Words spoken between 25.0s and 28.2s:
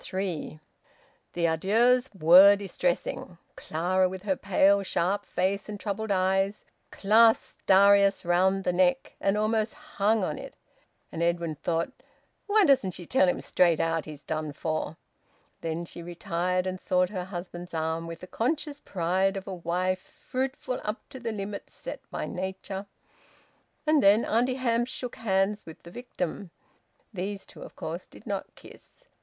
hands with the victim. These two of course